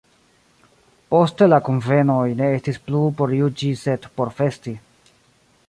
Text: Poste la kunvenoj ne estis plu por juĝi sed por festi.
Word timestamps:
Poste 1.13 1.47
la 1.51 1.59
kunvenoj 1.67 2.23
ne 2.39 2.49
estis 2.61 2.81
plu 2.87 3.03
por 3.21 3.37
juĝi 3.41 3.69
sed 3.83 4.09
por 4.17 4.33
festi. 4.41 4.75